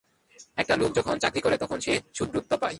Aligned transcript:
একটা 0.57 0.75
লোক 0.75 0.91
যখন 0.93 1.15
চাকরি 1.19 1.41
করে, 1.41 1.57
তখন 1.57 1.79
সে 1.79 1.93
শূদ্রত্ব 2.13 2.51
পায়। 2.57 2.69